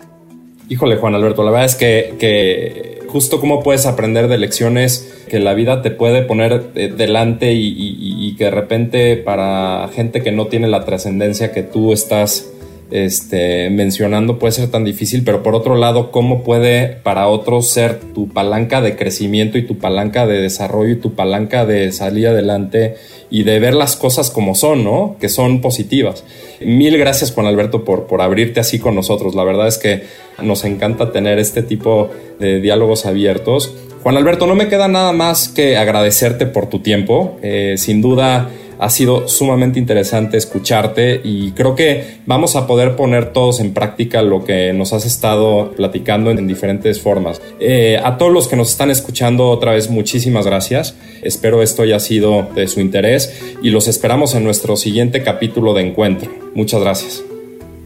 Híjole, 0.68 0.98
Juan 0.98 1.16
Alberto, 1.16 1.42
la 1.42 1.50
verdad 1.50 1.66
es 1.66 1.74
que, 1.74 2.14
que 2.20 3.00
justo 3.08 3.40
cómo 3.40 3.60
puedes 3.60 3.86
aprender 3.86 4.28
de 4.28 4.38
lecciones 4.38 5.09
que 5.30 5.38
la 5.38 5.54
vida 5.54 5.80
te 5.80 5.90
puede 5.90 6.22
poner 6.22 6.72
delante 6.72 7.54
y, 7.54 7.68
y, 7.68 8.26
y, 8.26 8.36
que 8.36 8.44
de 8.44 8.50
repente 8.50 9.16
para 9.16 9.88
gente 9.94 10.22
que 10.22 10.32
no 10.32 10.46
tiene 10.48 10.68
la 10.68 10.84
trascendencia 10.84 11.52
que 11.52 11.62
tú 11.62 11.92
estás 11.92 12.50
este, 12.90 13.70
mencionando 13.70 14.38
puede 14.38 14.52
ser 14.52 14.68
tan 14.68 14.84
difícil, 14.84 15.22
pero 15.24 15.42
por 15.42 15.54
otro 15.54 15.76
lado, 15.76 16.10
¿cómo 16.10 16.42
puede 16.42 16.88
para 16.88 17.28
otros 17.28 17.68
ser 17.68 18.00
tu 18.00 18.28
palanca 18.28 18.80
de 18.80 18.96
crecimiento 18.96 19.58
y 19.58 19.66
tu 19.66 19.78
palanca 19.78 20.26
de 20.26 20.40
desarrollo 20.40 20.90
y 20.90 20.96
tu 20.96 21.14
palanca 21.14 21.64
de 21.64 21.92
salir 21.92 22.28
adelante 22.28 22.96
y 23.30 23.44
de 23.44 23.60
ver 23.60 23.74
las 23.74 23.96
cosas 23.96 24.30
como 24.30 24.54
son, 24.54 24.82
¿no? 24.82 25.16
Que 25.20 25.28
son 25.28 25.60
positivas. 25.60 26.24
Mil 26.60 26.98
gracias 26.98 27.32
Juan 27.32 27.46
Alberto 27.46 27.84
por, 27.84 28.06
por 28.06 28.22
abrirte 28.22 28.60
así 28.60 28.78
con 28.80 28.96
nosotros. 28.96 29.34
La 29.34 29.44
verdad 29.44 29.68
es 29.68 29.78
que 29.78 30.02
nos 30.42 30.64
encanta 30.64 31.12
tener 31.12 31.38
este 31.38 31.62
tipo 31.62 32.10
de 32.40 32.60
diálogos 32.60 33.06
abiertos. 33.06 33.72
Juan 34.02 34.16
Alberto, 34.16 34.46
no 34.46 34.54
me 34.54 34.68
queda 34.68 34.88
nada 34.88 35.12
más 35.12 35.48
que 35.48 35.76
agradecerte 35.76 36.46
por 36.46 36.68
tu 36.68 36.80
tiempo. 36.80 37.38
Eh, 37.42 37.74
sin 37.76 38.00
duda 38.00 38.50
ha 38.78 38.88
sido 38.88 39.28
sumamente 39.28 39.78
interesante 39.78 40.38
escucharte 40.38 41.20
y 41.22 41.52
creo 41.52 41.74
que 41.74 42.20
vamos 42.24 42.56
a 42.56 42.66
poder 42.66 42.96
poner 42.96 43.32
todos 43.34 43.60
en 43.60 43.74
práctica 43.74 44.22
lo 44.22 44.42
que 44.42 44.72
nos 44.72 44.94
has 44.94 45.04
estado 45.04 45.72
platicando 45.72 46.30
en, 46.30 46.46
diferentes 46.46 46.98
formas. 46.98 47.42
Eh, 47.60 48.00
a 48.02 48.16
todos 48.16 48.32
los 48.32 48.48
que 48.48 48.56
nos 48.56 48.70
están 48.70 48.90
escuchando 48.90 49.50
otra 49.50 49.72
vez, 49.72 49.90
muchísimas 49.90 50.46
gracias. 50.46 50.96
Espero 51.22 51.62
esto 51.62 51.82
haya 51.82 52.00
sido 52.00 52.48
de 52.54 52.68
su 52.68 52.80
interés 52.80 53.38
y 53.62 53.68
los 53.68 53.86
esperamos 53.86 54.34
en 54.34 54.44
nuestro 54.44 54.76
siguiente 54.76 55.22
capítulo 55.22 55.74
de 55.74 55.82
encuentro. 55.82 56.30
Muchas 56.54 56.80
gracias. 56.80 57.22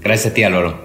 Gracias 0.00 0.30
a 0.30 0.34
ti, 0.34 0.44
Aloro. 0.44 0.83